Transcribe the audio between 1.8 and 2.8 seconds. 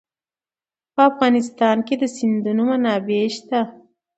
کې د سیندونه